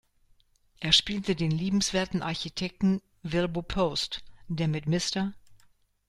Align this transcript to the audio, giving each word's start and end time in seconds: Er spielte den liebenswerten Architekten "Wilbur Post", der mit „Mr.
Er 0.79 0.93
spielte 0.93 1.35
den 1.35 1.51
liebenswerten 1.51 2.23
Architekten 2.23 3.03
"Wilbur 3.21 3.61
Post", 3.67 4.23
der 4.47 4.67
mit 4.67 4.87
„Mr. 4.87 5.33